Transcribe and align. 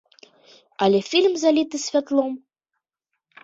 Але 0.85 1.01
фільм 1.11 1.37
заліты 1.43 1.77
святлом. 1.87 2.29